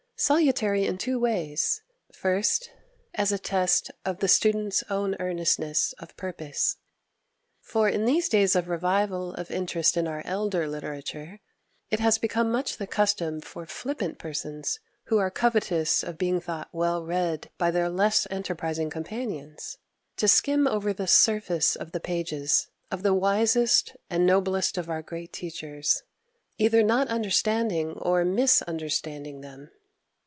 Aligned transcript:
Salutary 0.21 0.85
in 0.85 0.99
two 0.99 1.17
ways. 1.19 1.81
First, 2.13 2.69
as 3.15 3.31
a 3.31 3.39
test 3.39 3.89
of 4.05 4.19
the 4.19 4.27
student's 4.27 4.83
own 4.87 5.15
earnestness 5.19 5.93
of 5.97 6.15
purpose. 6.15 6.77
For 7.59 7.89
in 7.89 8.05
these 8.05 8.29
days 8.29 8.55
of 8.55 8.69
revival 8.69 9.33
of 9.33 9.49
interest 9.49 9.97
in 9.97 10.07
our 10.07 10.21
elder 10.23 10.67
literature, 10.67 11.39
it 11.89 11.99
has 12.01 12.19
become 12.19 12.51
much 12.51 12.77
the 12.77 12.85
custom 12.85 13.41
for 13.41 13.65
flippant 13.65 14.19
persons, 14.19 14.79
who 15.05 15.17
are 15.17 15.31
covetous 15.31 16.03
of 16.03 16.19
being 16.19 16.39
thought 16.39 16.69
"well 16.71 17.03
read" 17.03 17.49
by 17.57 17.71
their 17.71 17.89
less 17.89 18.27
enterprising 18.29 18.91
companions, 18.91 19.79
to 20.17 20.27
skim 20.27 20.67
over 20.67 20.93
the 20.93 21.07
surface 21.07 21.75
of 21.75 21.93
the 21.93 21.99
pages 21.99 22.67
of 22.91 23.01
the 23.01 23.15
wisest 23.15 23.95
and 24.07 24.27
noblest 24.27 24.77
of 24.77 24.87
our 24.87 25.01
great 25.01 25.33
teachers, 25.33 26.03
either 26.59 26.83
not 26.83 27.07
understanding, 27.07 27.93
or 27.93 28.23
misunderstanding 28.23 29.41
them. 29.41 29.71